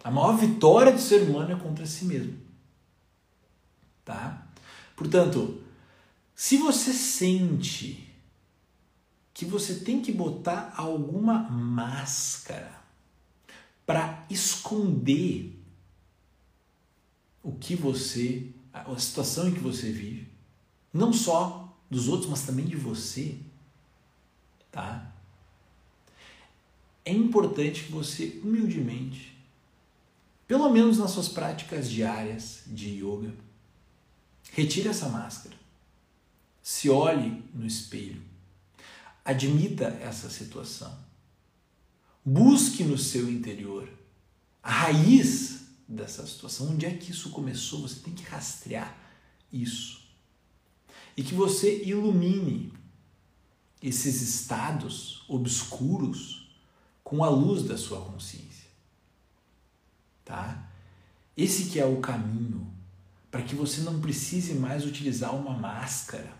A 0.04 0.12
maior 0.12 0.38
vitória 0.38 0.92
do 0.92 1.00
ser 1.00 1.22
humano 1.22 1.54
é 1.54 1.56
contra 1.56 1.86
si 1.86 2.06
mesmo. 2.06 2.38
Tá? 4.04 4.46
Portanto, 4.96 5.64
se 6.36 6.58
você 6.58 6.92
sente 6.92 8.14
que 9.34 9.46
você 9.46 9.76
tem 9.76 10.02
que 10.02 10.12
botar 10.12 10.74
alguma 10.76 11.40
máscara 11.50 12.82
para 13.86 14.26
esconder 14.30 15.60
o 17.42 17.52
que 17.54 17.76
você, 17.76 18.52
a 18.72 18.98
situação 18.98 19.48
em 19.48 19.54
que 19.54 19.60
você 19.60 19.92
vive, 19.92 20.28
não 20.94 21.12
só 21.12 21.76
dos 21.90 22.08
outros, 22.08 22.30
mas 22.30 22.46
também 22.46 22.66
de 22.66 22.76
você, 22.76 23.38
tá? 24.72 25.12
É 27.04 27.12
importante 27.12 27.84
que 27.84 27.92
você 27.92 28.40
humildemente, 28.44 29.38
pelo 30.48 30.70
menos 30.70 30.98
nas 30.98 31.12
suas 31.12 31.30
práticas 31.30 31.90
diárias 31.90 32.64
de 32.68 32.90
yoga, 32.90 33.34
retire 34.52 34.90
essa 34.90 35.10
máscara. 35.10 35.56
Se 36.62 36.90
olhe 36.90 37.44
no 37.54 37.66
espelho 37.66 38.22
Admita 39.26 39.86
essa 40.02 40.30
situação. 40.30 40.94
Busque 42.26 42.84
no 42.84 42.98
seu 42.98 43.30
interior 43.30 43.88
a 44.62 44.72
raiz 44.72 45.62
dessa 45.88 46.26
situação. 46.28 46.72
Onde 46.72 46.86
é 46.86 46.94
que 46.94 47.12
isso 47.12 47.30
começou? 47.30 47.82
Você 47.82 48.02
tem 48.02 48.14
que 48.14 48.24
rastrear 48.24 48.98
isso. 49.52 50.02
E 51.16 51.24
que 51.24 51.34
você 51.34 51.84
ilumine 51.84 52.74
esses 53.82 54.22
estados 54.22 55.24
obscuros 55.28 56.50
com 57.04 57.24
a 57.24 57.30
luz 57.30 57.64
da 57.64 57.78
sua 57.78 58.02
consciência. 58.02 58.53
Tá? 60.26 60.70
Esse 61.36 61.66
que 61.66 61.80
é 61.80 61.86
o 61.86 61.98
caminho 61.98 62.68
para 63.32 63.42
que 63.42 63.56
você 63.56 63.82
não 63.82 64.00
precise 64.00 64.54
mais 64.54 64.86
utilizar 64.86 65.36
uma 65.36 65.58
máscara, 65.58 66.32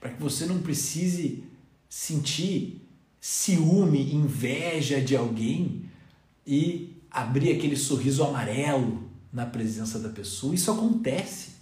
para 0.00 0.10
que 0.10 0.20
você 0.20 0.46
não 0.46 0.58
precise 0.60 1.44
sentir 1.88 2.84
ciúme, 3.20 4.12
inveja 4.14 5.00
de 5.00 5.16
alguém 5.16 5.84
e 6.46 6.96
abrir 7.10 7.52
aquele 7.52 7.76
sorriso 7.76 8.24
amarelo 8.24 9.08
na 9.32 9.46
presença 9.46 9.98
da 9.98 10.08
pessoa. 10.08 10.54
Isso 10.54 10.70
acontece. 10.70 11.52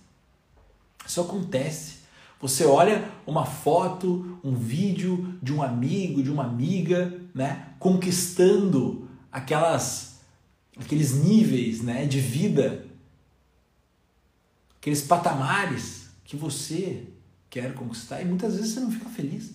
Isso 1.06 1.20
acontece. 1.20 1.96
Você 2.40 2.64
olha 2.64 3.10
uma 3.26 3.44
foto, 3.44 4.38
um 4.42 4.54
vídeo 4.54 5.38
de 5.42 5.52
um 5.52 5.62
amigo, 5.62 6.22
de 6.22 6.30
uma 6.30 6.44
amiga, 6.44 7.18
né, 7.34 7.70
conquistando 7.78 9.08
aquelas 9.30 10.15
aqueles 10.78 11.14
níveis, 11.14 11.82
né, 11.82 12.06
de 12.06 12.20
vida, 12.20 12.86
aqueles 14.78 15.02
patamares 15.02 16.10
que 16.24 16.36
você 16.36 17.06
quer 17.48 17.74
conquistar 17.74 18.20
e 18.20 18.24
muitas 18.24 18.56
vezes 18.56 18.74
você 18.74 18.80
não 18.80 18.90
fica 18.90 19.08
feliz 19.08 19.54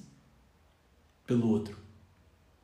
pelo 1.25 1.48
outro. 1.48 1.78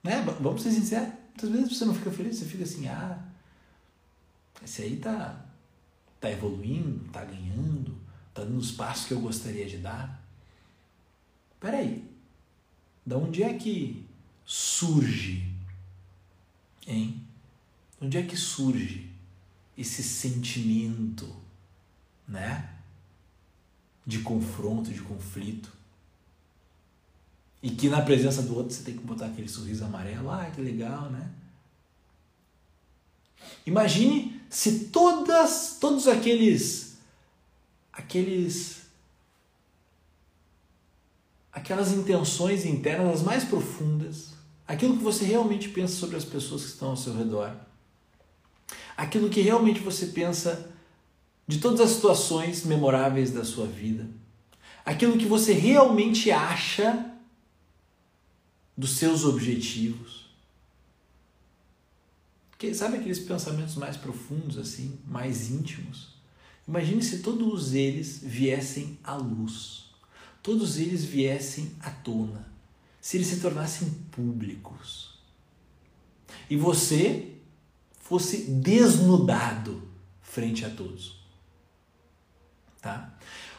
Né? 0.03 0.21
Vamos 0.39 0.61
ser 0.61 0.71
sinceros. 0.71 1.13
Muitas 1.29 1.49
vezes 1.49 1.77
você 1.77 1.85
não 1.85 1.93
fica 1.93 2.11
feliz, 2.11 2.37
você 2.37 2.45
fica 2.45 2.63
assim, 2.63 2.87
ah, 2.87 3.23
esse 4.63 4.81
aí 4.81 4.97
tá, 4.97 5.45
tá 6.19 6.31
evoluindo, 6.31 7.07
tá 7.11 7.23
ganhando, 7.23 7.95
tá 8.33 8.43
dando 8.43 8.57
os 8.57 8.71
passos 8.71 9.05
que 9.05 9.13
eu 9.13 9.21
gostaria 9.21 9.67
de 9.67 9.77
dar. 9.77 10.23
Peraí, 11.59 12.03
da 13.05 13.17
onde 13.17 13.43
é 13.43 13.53
que 13.53 14.05
surge, 14.45 15.47
hein? 16.87 17.26
Onde 17.99 18.17
é 18.17 18.23
que 18.23 18.37
surge 18.37 19.09
esse 19.77 20.03
sentimento, 20.03 21.35
né? 22.27 22.73
De 24.05 24.19
confronto, 24.19 24.91
de 24.91 25.01
conflito. 25.01 25.71
E 27.61 27.71
que 27.71 27.89
na 27.89 28.01
presença 28.01 28.41
do 28.41 28.55
outro 28.55 28.73
você 28.73 28.83
tem 28.83 28.95
que 28.95 29.03
botar 29.03 29.27
aquele 29.27 29.49
sorriso 29.49 29.83
amarelo. 29.83 30.29
Ah, 30.29 30.49
que 30.53 30.61
legal, 30.61 31.09
né? 31.09 31.31
Imagine 33.65 34.41
se 34.49 34.85
todas, 34.85 35.77
todos 35.79 36.07
aqueles, 36.07 36.97
aqueles, 37.91 38.83
aquelas 41.51 41.91
intenções 41.91 42.65
internas 42.65 43.19
as 43.19 43.21
mais 43.23 43.43
profundas, 43.43 44.33
aquilo 44.67 44.97
que 44.97 45.03
você 45.03 45.25
realmente 45.25 45.69
pensa 45.69 45.95
sobre 45.95 46.15
as 46.15 46.25
pessoas 46.25 46.63
que 46.63 46.69
estão 46.69 46.89
ao 46.89 46.97
seu 46.97 47.15
redor, 47.15 47.66
aquilo 48.97 49.29
que 49.29 49.41
realmente 49.41 49.79
você 49.79 50.07
pensa 50.07 50.73
de 51.47 51.59
todas 51.59 51.79
as 51.79 51.91
situações 51.91 52.65
memoráveis 52.65 53.31
da 53.31 53.45
sua 53.45 53.67
vida, 53.67 54.09
aquilo 54.83 55.17
que 55.17 55.27
você 55.27 55.53
realmente 55.53 56.31
acha 56.31 57.13
dos 58.75 58.97
seus 58.97 59.23
objetivos. 59.23 60.25
Que, 62.57 62.73
sabe 62.73 62.97
aqueles 62.97 63.19
pensamentos 63.19 63.75
mais 63.75 63.95
profundos, 63.95 64.57
assim, 64.57 64.97
mais 65.05 65.51
íntimos? 65.51 66.15
Imagine 66.67 67.03
se 67.03 67.19
todos 67.19 67.75
eles 67.75 68.19
viessem 68.21 68.97
à 69.03 69.15
luz, 69.15 69.85
todos 70.41 70.77
eles 70.77 71.05
viessem 71.05 71.71
à 71.79 71.91
tona, 71.91 72.51
se 72.99 73.15
eles 73.15 73.27
se 73.27 73.39
tornassem 73.39 73.89
públicos. 74.11 75.17
E 76.49 76.57
você 76.57 77.36
fosse 78.07 78.49
desnudado 78.51 79.83
frente 80.21 80.63
a 80.63 80.69
todos. 80.69 81.19
Tá? 82.81 83.13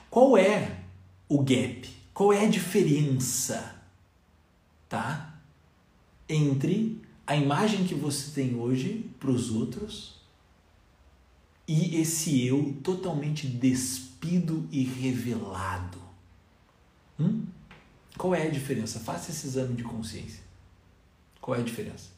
Qual 0.08 0.38
é 0.38 0.84
o 1.28 1.42
gap? 1.42 1.86
Qual 2.14 2.32
é 2.32 2.44
a 2.44 2.48
diferença, 2.48 3.76
tá? 4.88 5.38
Entre 6.26 7.02
a 7.26 7.36
imagem 7.36 7.84
que 7.84 7.94
você 7.94 8.30
tem 8.30 8.56
hoje 8.56 9.10
para 9.20 9.30
os 9.30 9.50
outros 9.50 10.18
e 11.66 11.96
esse 11.96 12.46
eu 12.46 12.74
totalmente 12.82 13.46
despido 13.46 14.66
e 14.72 14.82
revelado. 14.82 16.00
Hum? 17.20 17.44
Qual 18.16 18.34
é 18.34 18.46
a 18.46 18.50
diferença? 18.50 18.98
Faça 18.98 19.30
esse 19.30 19.46
exame 19.46 19.74
de 19.74 19.82
consciência. 19.82 20.42
Qual 21.38 21.54
é 21.54 21.60
a 21.60 21.64
diferença? 21.64 22.17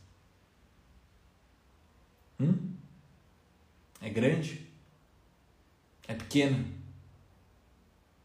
É 4.01 4.09
grande? 4.09 4.67
É 6.09 6.15
pequena? 6.15 6.65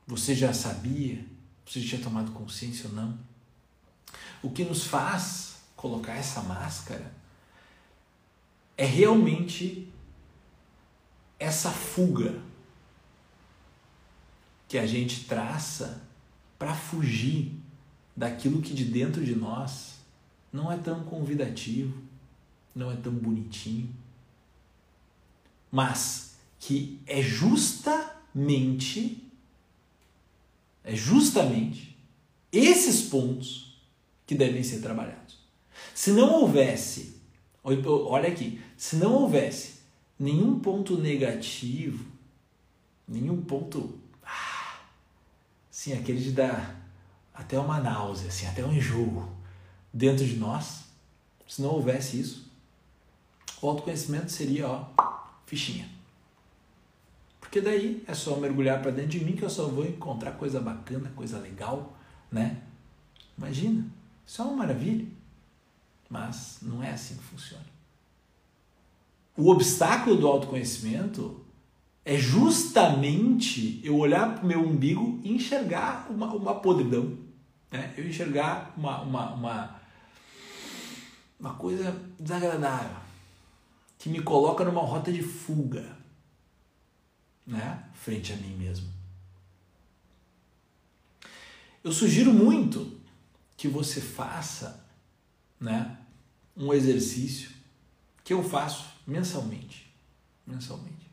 Você 0.07 0.33
já 0.33 0.53
sabia? 0.53 1.25
Você 1.65 1.81
já 1.81 1.89
tinha 1.89 2.03
tomado 2.03 2.31
consciência 2.31 2.87
ou 2.89 2.95
não? 2.95 3.17
O 4.41 4.51
que 4.51 4.63
nos 4.63 4.85
faz 4.85 5.57
colocar 5.75 6.13
essa 6.13 6.41
máscara 6.41 7.11
é 8.77 8.85
realmente 8.85 9.91
essa 11.39 11.71
fuga 11.71 12.41
que 14.67 14.77
a 14.77 14.85
gente 14.85 15.25
traça 15.25 16.01
para 16.57 16.73
fugir 16.73 17.59
daquilo 18.15 18.61
que 18.61 18.73
de 18.73 18.85
dentro 18.85 19.23
de 19.23 19.35
nós 19.35 19.99
não 20.51 20.71
é 20.71 20.77
tão 20.77 21.03
convidativo, 21.03 22.01
não 22.73 22.91
é 22.91 22.95
tão 22.95 23.13
bonitinho, 23.13 23.93
mas 25.75 26.35
que 26.57 27.01
é 27.05 27.21
justamente 27.21 29.29
é 30.85 30.95
justamente 30.95 31.97
esses 32.49 33.09
pontos 33.09 33.77
que 34.25 34.35
devem 34.35 34.63
ser 34.63 34.79
trabalhados. 34.79 35.37
Se 35.93 36.11
não 36.11 36.31
houvesse, 36.31 37.17
olha 37.61 38.29
aqui, 38.29 38.61
se 38.77 38.95
não 38.95 39.15
houvesse 39.15 39.81
nenhum 40.17 40.59
ponto 40.59 40.97
negativo, 40.97 42.05
nenhum 43.05 43.41
ponto, 43.41 43.99
ah, 44.23 44.79
assim, 45.69 45.91
aquele 45.91 46.21
de 46.21 46.31
dar 46.31 46.89
até 47.33 47.59
uma 47.59 47.81
náusea, 47.81 48.29
assim, 48.29 48.47
até 48.47 48.63
um 48.63 48.71
enjoo 48.71 49.29
dentro 49.93 50.25
de 50.25 50.37
nós, 50.37 50.85
se 51.45 51.61
não 51.61 51.71
houvesse 51.71 52.17
isso, 52.17 52.49
o 53.61 53.67
autoconhecimento 53.67 54.31
seria, 54.31 54.69
ó, 54.69 55.14
fichinha. 55.45 55.87
Porque 57.39 57.61
daí 57.61 58.03
é 58.07 58.13
só 58.13 58.35
mergulhar 58.35 58.81
para 58.81 58.91
dentro 58.91 59.11
de 59.11 59.23
mim 59.23 59.33
que 59.33 59.43
eu 59.43 59.49
só 59.49 59.67
vou 59.67 59.85
encontrar 59.85 60.31
coisa 60.33 60.59
bacana, 60.59 61.11
coisa 61.15 61.39
legal, 61.39 61.97
né? 62.31 62.57
Imagina, 63.37 63.85
isso 64.25 64.41
é 64.41 64.45
uma 64.45 64.57
maravilha. 64.57 65.07
Mas 66.09 66.59
não 66.61 66.83
é 66.83 66.91
assim 66.91 67.15
que 67.15 67.23
funciona. 67.23 67.63
O 69.37 69.49
obstáculo 69.49 70.15
do 70.17 70.27
autoconhecimento 70.27 71.45
é 72.03 72.17
justamente 72.17 73.81
eu 73.83 73.97
olhar 73.97 74.35
para 74.35 74.43
o 74.43 74.47
meu 74.47 74.61
umbigo 74.61 75.19
e 75.23 75.33
enxergar 75.33 76.07
uma, 76.09 76.33
uma 76.33 76.55
podridão. 76.55 77.17
Né? 77.71 77.93
Eu 77.97 78.07
enxergar 78.07 78.73
uma, 78.77 79.01
uma, 79.01 79.33
uma, 79.33 79.81
uma 81.39 81.53
coisa 81.55 81.95
desagradável 82.19 83.05
que 84.05 84.09
me 84.09 84.21
coloca 84.21 84.63
numa 84.63 84.81
rota 84.81 85.11
de 85.11 85.23
fuga, 85.23 85.97
né, 87.43 87.83
frente 87.95 88.31
a 88.31 88.35
mim 88.35 88.55
mesmo. 88.55 88.87
Eu 91.83 91.91
sugiro 91.91 92.31
muito 92.31 92.99
que 93.57 93.67
você 93.67 93.99
faça, 93.99 94.85
né, 95.59 95.97
um 96.55 96.71
exercício 96.71 97.49
que 98.23 98.31
eu 98.31 98.43
faço 98.43 98.85
mensalmente, 99.07 99.91
mensalmente, 100.45 101.09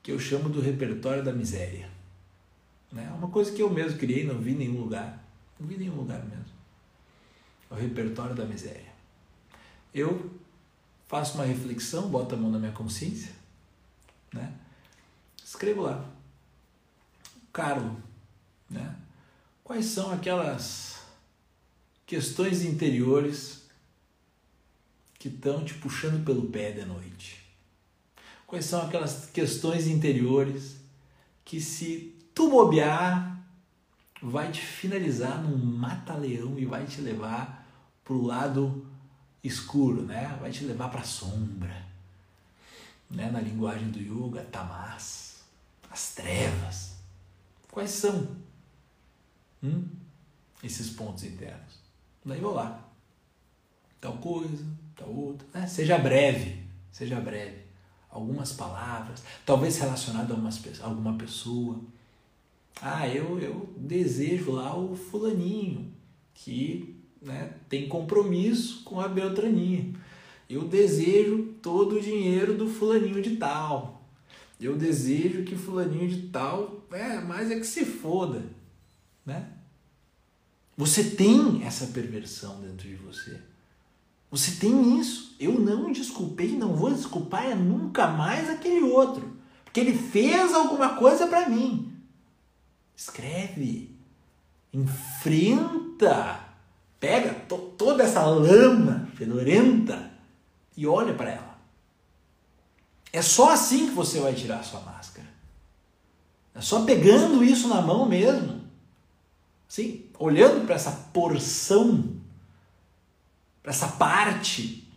que 0.00 0.12
eu 0.12 0.18
chamo 0.20 0.48
do 0.48 0.60
repertório 0.60 1.24
da 1.24 1.32
miséria. 1.32 1.90
Né? 2.92 3.04
É 3.10 3.14
uma 3.14 3.30
coisa 3.30 3.50
que 3.50 3.60
eu 3.60 3.68
mesmo 3.68 3.98
criei, 3.98 4.24
não 4.24 4.38
vi 4.38 4.52
em 4.52 4.58
nenhum 4.58 4.80
lugar, 4.80 5.24
não 5.58 5.66
vi 5.66 5.74
em 5.74 5.78
nenhum 5.78 5.96
lugar 5.96 6.24
mesmo. 6.24 6.54
É 7.68 7.74
o 7.74 7.76
repertório 7.76 8.36
da 8.36 8.44
miséria. 8.44 8.94
Eu 9.92 10.45
faço 11.06 11.34
uma 11.34 11.44
reflexão, 11.44 12.08
boto 12.08 12.34
a 12.34 12.38
mão 12.38 12.50
na 12.50 12.58
minha 12.58 12.72
consciência, 12.72 13.32
né? 14.32 14.52
Escrevo 15.42 15.82
lá. 15.82 16.04
Carlo, 17.52 17.96
né? 18.68 18.96
Quais 19.62 19.86
são 19.86 20.12
aquelas 20.12 21.00
questões 22.06 22.62
interiores 22.64 23.64
que 25.18 25.28
estão 25.28 25.64
te 25.64 25.74
puxando 25.74 26.24
pelo 26.24 26.48
pé 26.50 26.72
de 26.72 26.84
noite? 26.84 27.42
Quais 28.46 28.64
são 28.64 28.82
aquelas 28.82 29.26
questões 29.26 29.86
interiores 29.86 30.76
que 31.44 31.60
se 31.60 32.14
tu 32.34 32.48
bobear 32.48 33.44
vai 34.22 34.50
te 34.52 34.60
finalizar 34.60 35.42
num 35.42 35.56
mata-leão 35.56 36.58
e 36.58 36.64
vai 36.64 36.84
te 36.86 37.00
levar 37.00 37.66
pro 38.04 38.22
lado 38.22 38.85
escuro, 39.46 40.02
né? 40.02 40.36
Vai 40.40 40.50
te 40.50 40.64
levar 40.64 40.88
para 40.88 41.00
a 41.00 41.04
sombra. 41.04 41.86
Né? 43.10 43.30
Na 43.30 43.40
linguagem 43.40 43.90
do 43.90 44.00
yoga, 44.00 44.42
tamas, 44.44 45.44
as 45.90 46.14
trevas. 46.14 46.96
Quais 47.70 47.90
são 47.90 48.36
hum? 49.62 49.88
esses 50.62 50.90
pontos 50.90 51.24
internos? 51.24 51.78
Daí 52.24 52.40
vou 52.40 52.54
lá. 52.54 52.84
Tal 54.00 54.16
coisa, 54.18 54.64
tal 54.96 55.08
outra. 55.08 55.46
Né? 55.54 55.66
Seja 55.66 55.98
breve, 55.98 56.64
seja 56.90 57.20
breve. 57.20 57.64
Algumas 58.10 58.52
palavras, 58.52 59.22
talvez 59.44 59.78
relacionado 59.78 60.32
a, 60.32 60.36
umas, 60.36 60.80
alguma 60.80 61.18
pessoa. 61.18 61.80
Ah, 62.80 63.06
eu, 63.08 63.38
eu 63.38 63.74
desejo 63.76 64.52
lá 64.52 64.76
o 64.76 64.96
fulaninho 64.96 65.92
que 66.34 66.95
né, 67.20 67.54
tem 67.68 67.88
compromisso 67.88 68.82
com 68.84 69.00
a 69.00 69.08
Beltraninha. 69.08 69.92
Eu 70.48 70.62
desejo 70.62 71.54
todo 71.60 71.96
o 71.96 72.00
dinheiro 72.00 72.54
do 72.54 72.68
fulaninho 72.68 73.20
de 73.20 73.36
tal. 73.36 74.04
Eu 74.60 74.76
desejo 74.76 75.44
que 75.44 75.56
fulaninho 75.56 76.08
de 76.08 76.28
tal, 76.28 76.86
é, 76.90 77.20
mas 77.20 77.50
é 77.50 77.58
que 77.58 77.66
se 77.66 77.84
foda, 77.84 78.42
né? 79.24 79.50
Você 80.76 81.02
tem 81.02 81.62
essa 81.64 81.86
perversão 81.86 82.60
dentro 82.60 82.88
de 82.88 82.96
você. 82.96 83.40
Você 84.30 84.52
tem 84.52 84.98
isso. 85.00 85.34
Eu 85.40 85.58
não 85.58 85.90
desculpei, 85.90 86.56
não 86.56 86.74
vou 86.74 86.92
desculpar 86.92 87.46
é 87.46 87.54
nunca 87.54 88.06
mais 88.06 88.50
aquele 88.50 88.82
outro. 88.82 89.36
Porque 89.64 89.80
ele 89.80 89.96
fez 89.96 90.52
alguma 90.52 90.96
coisa 90.96 91.26
para 91.26 91.48
mim. 91.48 91.92
Escreve. 92.94 93.94
Enfrenta. 94.72 96.45
Pega 96.98 97.34
to 97.46 97.58
toda 97.76 98.02
essa 98.02 98.24
lama 98.24 99.08
fedorenta 99.14 100.10
e 100.76 100.86
olha 100.86 101.14
para 101.14 101.30
ela. 101.30 101.58
É 103.12 103.22
só 103.22 103.50
assim 103.50 103.88
que 103.88 103.94
você 103.94 104.20
vai 104.20 104.34
tirar 104.34 104.60
a 104.60 104.62
sua 104.62 104.80
máscara. 104.80 105.26
É 106.54 106.60
só 106.60 106.84
pegando 106.84 107.44
isso 107.44 107.68
na 107.68 107.80
mão 107.80 108.06
mesmo. 108.08 108.64
Sim, 109.68 110.06
olhando 110.18 110.64
para 110.64 110.74
essa 110.74 110.92
porção, 111.12 112.16
para 113.62 113.72
essa 113.72 113.88
parte 113.88 114.88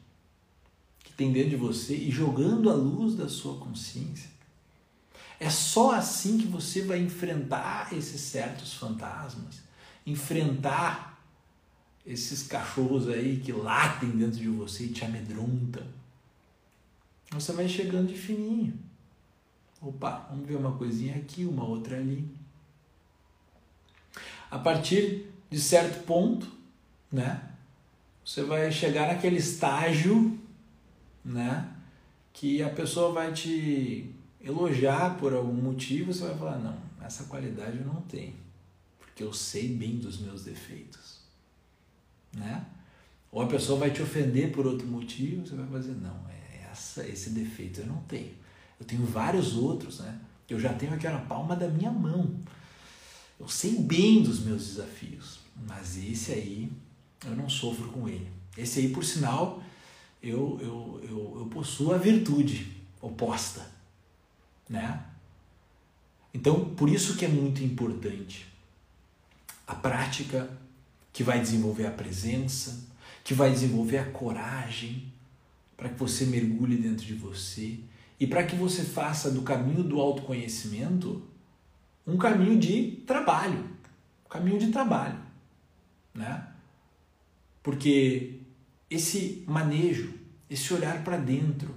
que 0.99 1.11
tem 1.13 1.31
dentro 1.31 1.49
de 1.49 1.55
você 1.55 1.95
e 1.95 2.11
jogando 2.11 2.69
a 2.69 2.73
luz 2.73 3.15
da 3.15 3.27
sua 3.27 3.57
consciência. 3.57 4.29
É 5.39 5.49
só 5.49 5.91
assim 5.91 6.37
que 6.37 6.47
você 6.47 6.81
vai 6.81 6.99
enfrentar 6.99 7.93
esses 7.93 8.21
certos 8.21 8.73
fantasmas, 8.73 9.61
enfrentar 10.05 11.18
esses 12.09 12.43
cachorros 12.43 13.07
aí 13.07 13.39
que 13.39 13.51
latem 13.51 14.09
dentro 14.09 14.39
de 14.39 14.49
você 14.49 14.85
e 14.85 14.89
te 14.89 15.05
amedrontam. 15.05 15.85
Você 17.31 17.53
vai 17.53 17.69
chegando 17.69 18.07
de 18.07 18.17
fininho. 18.17 18.73
Opa, 19.79 20.27
vamos 20.29 20.47
ver 20.47 20.55
uma 20.55 20.75
coisinha 20.75 21.15
aqui, 21.15 21.45
uma 21.45 21.63
outra 21.63 21.97
ali. 21.97 22.27
A 24.49 24.57
partir 24.57 25.27
de 25.51 25.59
certo 25.59 26.03
ponto, 26.05 26.51
né? 27.11 27.41
Você 28.25 28.43
vai 28.43 28.71
chegar 28.71 29.07
naquele 29.07 29.37
estágio, 29.37 30.37
né? 31.23 31.71
Que 32.33 32.63
a 32.63 32.69
pessoa 32.69 33.11
vai 33.11 33.31
te 33.31 34.11
elogiar 34.41 35.17
por 35.17 35.33
algum 35.33 35.53
motivo, 35.53 36.11
você 36.11 36.25
vai 36.25 36.37
falar: 36.37 36.57
não, 36.57 36.77
essa 37.01 37.25
qualidade 37.25 37.77
eu 37.77 37.85
não 37.85 38.01
tenho, 38.01 38.35
porque 38.97 39.23
eu 39.23 39.31
sei 39.31 39.69
bem 39.69 39.97
dos 39.97 40.19
meus 40.19 40.43
defeitos, 40.43 41.18
né? 42.33 42.65
Ou 43.31 43.41
a 43.41 43.47
pessoa 43.47 43.79
vai 43.79 43.91
te 43.91 44.01
ofender 44.01 44.51
por 44.51 44.65
outro 44.65 44.87
motivo, 44.87 45.45
você 45.45 45.55
vai 45.55 45.67
fazer: 45.67 45.93
não, 45.93 46.25
é 46.29 46.69
essa, 46.71 47.07
esse 47.07 47.31
defeito 47.31 47.81
eu 47.81 47.87
não 47.87 48.01
tenho. 48.03 48.33
Eu 48.79 48.85
tenho 48.85 49.05
vários 49.05 49.55
outros, 49.55 49.99
né? 49.99 50.19
Eu 50.49 50.59
já 50.59 50.73
tenho 50.73 50.93
aqui 50.93 51.07
na 51.07 51.19
palma 51.19 51.55
da 51.55 51.67
minha 51.67 51.91
mão. 51.91 52.35
Eu 53.39 53.47
sei 53.47 53.77
bem 53.79 54.23
dos 54.23 54.39
meus 54.39 54.65
desafios, 54.67 55.39
mas 55.67 55.97
esse 55.97 56.31
aí 56.31 56.71
eu 57.25 57.35
não 57.35 57.49
sofro 57.49 57.89
com 57.89 58.07
ele. 58.07 58.29
Esse 58.57 58.79
aí, 58.79 58.89
por 58.89 59.05
sinal, 59.05 59.61
eu, 60.21 60.59
eu, 60.61 61.01
eu, 61.03 61.35
eu 61.39 61.45
possuo 61.51 61.93
a 61.93 61.97
virtude 61.97 62.75
oposta 63.01 63.79
né? 64.69 65.03
Então, 66.31 66.75
por 66.75 66.87
isso 66.87 67.17
que 67.17 67.25
é 67.25 67.27
muito 67.27 67.63
importante 67.63 68.45
a 69.65 69.73
prática 69.73 70.47
que 71.19 71.23
vai 71.23 71.41
desenvolver 71.41 71.85
a 71.85 71.91
presença, 71.91 72.87
que 73.25 73.33
vai 73.33 73.51
desenvolver 73.51 73.97
a 73.97 74.09
coragem 74.09 75.11
para 75.75 75.89
que 75.89 75.99
você 75.99 76.25
mergulhe 76.25 76.77
dentro 76.77 77.05
de 77.05 77.13
você 77.13 77.77
e 78.17 78.25
para 78.25 78.45
que 78.45 78.55
você 78.55 78.85
faça 78.85 79.29
do 79.29 79.41
caminho 79.41 79.83
do 79.83 79.99
autoconhecimento 79.99 81.21
um 82.07 82.17
caminho 82.17 82.57
de 82.57 83.03
trabalho, 83.05 83.69
um 84.25 84.29
caminho 84.29 84.57
de 84.57 84.71
trabalho, 84.71 85.19
né? 86.13 86.53
Porque 87.61 88.39
esse 88.89 89.43
manejo, 89.45 90.13
esse 90.49 90.73
olhar 90.73 91.03
para 91.03 91.17
dentro, 91.17 91.75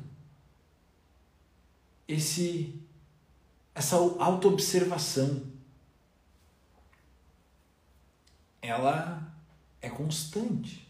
esse 2.06 2.80
essa 3.74 3.96
autoobservação 3.96 5.42
ela 8.62 9.31
é 9.82 9.90
constante. 9.90 10.88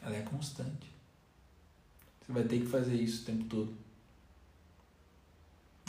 Ela 0.00 0.16
é 0.16 0.22
constante. 0.22 0.90
Você 2.20 2.32
vai 2.32 2.44
ter 2.44 2.60
que 2.60 2.66
fazer 2.66 2.94
isso 2.94 3.22
o 3.22 3.26
tempo 3.26 3.44
todo. 3.44 3.74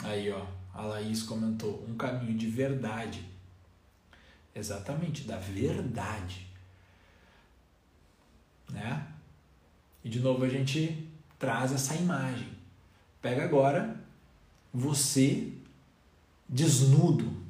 Aí, 0.02 0.30
ó, 0.30 0.44
a 0.74 0.82
Laís 0.82 1.22
comentou: 1.22 1.86
um 1.88 1.96
caminho 1.96 2.36
de 2.36 2.48
verdade. 2.48 3.24
Exatamente, 4.54 5.22
da 5.22 5.38
verdade. 5.38 6.46
Né? 8.68 9.06
E 10.04 10.08
de 10.08 10.20
novo 10.20 10.44
a 10.44 10.48
gente 10.48 11.08
traz 11.38 11.72
essa 11.72 11.94
imagem. 11.94 12.48
Pega 13.22 13.44
agora 13.44 14.00
você 14.72 15.52
desnudo, 16.48 17.44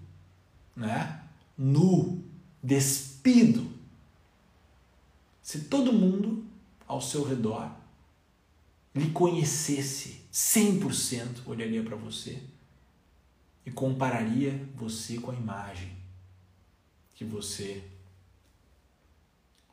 né? 0.76 1.20
nu, 1.56 2.24
despido. 2.62 3.69
Se 5.50 5.62
todo 5.62 5.92
mundo 5.92 6.44
ao 6.86 7.02
seu 7.02 7.24
redor 7.24 7.74
lhe 8.94 9.10
conhecesse 9.10 10.20
100%, 10.32 11.44
olharia 11.44 11.82
para 11.82 11.96
você 11.96 12.40
e 13.66 13.70
compararia 13.72 14.64
você 14.76 15.18
com 15.18 15.32
a 15.32 15.34
imagem 15.34 15.90
que 17.16 17.24
você 17.24 17.82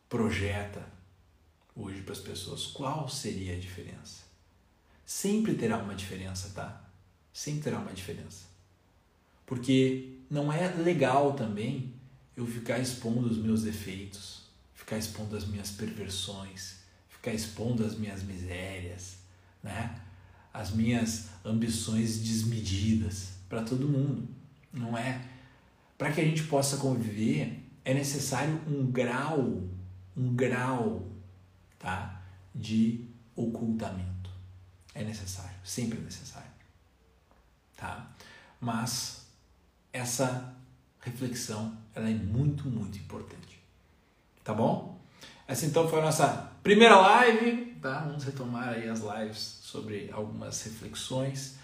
projeta 0.09 0.83
hoje 1.75 2.01
para 2.01 2.13
as 2.13 2.21
pessoas, 2.21 2.65
qual 2.65 3.07
seria 3.07 3.53
a 3.53 3.59
diferença? 3.59 4.23
Sempre 5.05 5.53
terá 5.53 5.77
uma 5.77 5.93
diferença, 5.93 6.49
tá? 6.55 6.89
Sempre 7.31 7.65
terá 7.65 7.77
uma 7.77 7.93
diferença. 7.93 8.45
Porque 9.45 10.17
não 10.27 10.51
é 10.51 10.69
legal 10.69 11.33
também 11.33 11.93
eu 12.35 12.47
ficar 12.47 12.79
expondo 12.79 13.29
os 13.29 13.37
meus 13.37 13.61
defeitos, 13.61 14.36
ficar 14.87 14.97
expondo 14.97 15.35
as 15.35 15.45
minhas 15.45 15.69
perversões, 15.71 16.77
ficar 17.09 17.33
expondo 17.33 17.85
as 17.85 17.97
minhas 17.97 18.23
misérias, 18.23 19.17
né? 19.61 19.99
As 20.53 20.71
minhas 20.71 21.27
ambições 21.43 22.19
desmedidas 22.19 23.33
para 23.49 23.63
todo 23.63 23.89
mundo. 23.89 24.29
Não 24.71 24.97
é? 24.97 25.21
Para 25.97 26.13
que 26.13 26.21
a 26.21 26.23
gente 26.23 26.43
possa 26.43 26.77
conviver, 26.77 27.69
é 27.83 27.93
necessário 27.93 28.61
um 28.65 28.89
grau, 28.89 29.61
um 30.15 30.33
grau, 30.33 31.05
tá? 31.77 32.21
De 32.55 33.09
ocultamento. 33.35 34.29
É 34.95 35.03
necessário, 35.03 35.57
sempre 35.65 35.97
é 35.97 36.01
necessário. 36.01 36.47
Tá? 37.75 38.09
Mas 38.61 39.27
essa 39.91 40.55
reflexão 41.01 41.77
ela 41.93 42.09
é 42.09 42.13
muito, 42.13 42.69
muito 42.69 42.97
importante. 42.97 43.56
Tá 44.47 44.53
bom? 44.53 44.97
Essa 45.45 45.65
então 45.65 45.89
foi 45.89 45.99
a 45.99 46.03
nossa 46.03 46.49
primeira 46.63 46.95
live, 46.95 47.77
tá? 47.81 48.05
Vamos 48.05 48.23
retomar 48.23 48.69
aí 48.69 48.87
as 48.87 49.01
lives 49.01 49.59
sobre 49.61 50.09
algumas 50.09 50.63
reflexões. 50.63 51.57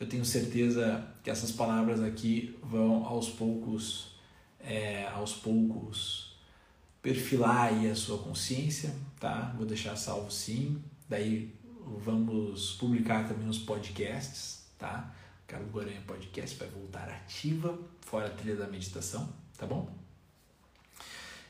Eu 0.00 0.08
tenho 0.08 0.24
certeza 0.24 1.06
que 1.22 1.28
essas 1.28 1.52
palavras 1.52 2.02
aqui 2.02 2.58
vão 2.62 3.04
aos 3.04 3.28
poucos, 3.28 4.16
é, 4.58 5.06
aos 5.08 5.34
poucos 5.34 6.34
perfilar 7.02 7.64
aí 7.64 7.90
a 7.90 7.94
sua 7.94 8.16
consciência, 8.16 8.90
tá? 9.20 9.54
Vou 9.58 9.66
deixar 9.66 9.94
salvo 9.96 10.30
sim. 10.30 10.82
Daí 11.10 11.54
vamos 11.98 12.72
publicar 12.76 13.28
também 13.28 13.50
os 13.50 13.58
podcasts, 13.58 14.64
tá? 14.78 15.12
Carlos 15.46 15.70
Guaranha 15.70 16.00
Podcast 16.06 16.56
vai 16.56 16.68
voltar 16.68 17.06
ativa, 17.06 17.78
fora 18.00 18.28
a 18.28 18.30
trilha 18.30 18.56
da 18.56 18.66
meditação, 18.66 19.28
tá 19.58 19.66
bom? 19.66 19.94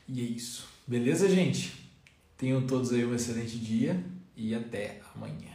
E 0.05 0.19
é 0.19 0.23
isso. 0.25 0.70
Beleza, 0.87 1.29
gente? 1.29 1.71
Tenham 2.37 2.65
todos 2.65 2.91
aí 2.91 3.05
um 3.05 3.13
excelente 3.13 3.57
dia 3.57 4.03
e 4.35 4.55
até 4.55 4.99
amanhã. 5.15 5.50